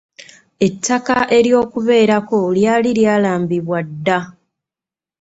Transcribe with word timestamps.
Ettaka 0.67 1.17
ery'okubeerako 1.37 2.37
lyali 2.57 2.89
lyalambibwa 2.97 3.79
dda. 3.89 4.19